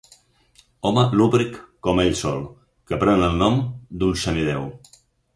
Home 0.89 1.01
lúbric 1.17 1.59
com 1.87 2.01
ell 2.03 2.15
sol, 2.21 2.41
que 2.91 2.99
pren 3.03 3.25
el 3.27 3.35
nom 3.43 3.59
d'un 4.01 4.17
semidéu. 4.23 4.65